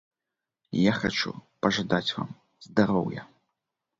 [0.77, 1.33] Я хачу
[1.67, 2.29] пажадаць вам
[2.69, 3.21] здароўя.